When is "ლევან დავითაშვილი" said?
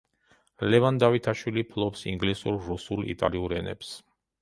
0.73-1.65